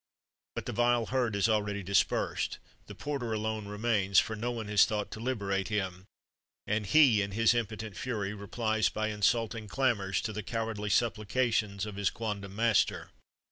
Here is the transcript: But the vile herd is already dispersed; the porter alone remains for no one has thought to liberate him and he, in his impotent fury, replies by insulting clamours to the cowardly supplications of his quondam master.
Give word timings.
But 0.55 0.65
the 0.65 0.71
vile 0.73 1.05
herd 1.05 1.35
is 1.35 1.47
already 1.47 1.83
dispersed; 1.83 2.57
the 2.87 2.95
porter 2.95 3.33
alone 3.33 3.67
remains 3.67 4.17
for 4.17 4.35
no 4.35 4.49
one 4.49 4.67
has 4.67 4.83
thought 4.83 5.11
to 5.11 5.19
liberate 5.19 5.67
him 5.67 6.05
and 6.65 6.87
he, 6.87 7.21
in 7.21 7.33
his 7.33 7.53
impotent 7.53 7.95
fury, 7.95 8.33
replies 8.33 8.89
by 8.89 9.09
insulting 9.09 9.67
clamours 9.67 10.19
to 10.21 10.33
the 10.33 10.41
cowardly 10.41 10.89
supplications 10.89 11.85
of 11.85 11.97
his 11.97 12.09
quondam 12.09 12.55
master. 12.55 13.11